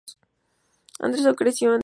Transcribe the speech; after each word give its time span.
Anderson 0.99 1.35
creció 1.35 1.35
en 1.35 1.35
Tulsa, 1.35 1.71
Oklahoma. 1.75 1.79